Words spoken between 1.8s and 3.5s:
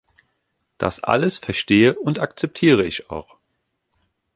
und akzeptiere ich auch.